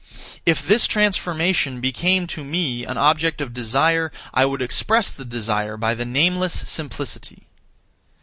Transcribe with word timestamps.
If 0.47 0.67
this 0.67 0.87
transformation 0.87 1.79
became 1.79 2.25
to 2.25 2.43
me 2.43 2.83
an 2.85 2.97
object 2.97 3.39
of 3.39 3.53
desire, 3.53 4.11
I 4.33 4.47
would 4.47 4.63
express 4.63 5.11
the 5.11 5.23
desire 5.25 5.77
by 5.77 5.93
the 5.93 6.05
nameless 6.05 6.67
simplicity. 6.67 7.43